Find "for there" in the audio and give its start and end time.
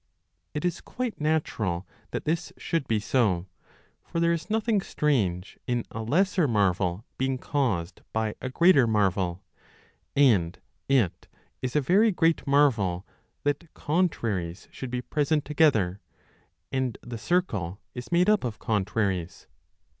4.03-4.33